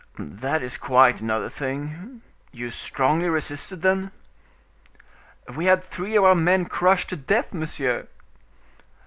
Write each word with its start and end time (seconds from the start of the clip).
"That 0.17 0.63
is 0.63 0.77
quite 0.77 1.21
another 1.21 1.47
thing. 1.47 2.23
You 2.51 2.71
strongly 2.71 3.29
resisted, 3.29 3.83
then?" 3.83 4.09
"We 5.55 5.65
had 5.65 5.83
three 5.83 6.15
of 6.15 6.23
our 6.23 6.33
men 6.33 6.65
crushed 6.65 7.09
to 7.09 7.15
death, 7.15 7.53
monsieur!" 7.53 8.07